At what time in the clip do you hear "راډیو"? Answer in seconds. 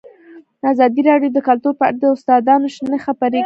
1.09-1.29